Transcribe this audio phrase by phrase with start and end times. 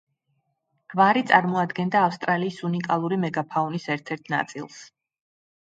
[0.93, 4.83] გვარი წარმოადგენდა ავსტრალიის უნიკალური მეგაფაუნის ერთ-ერთ ნაწილს.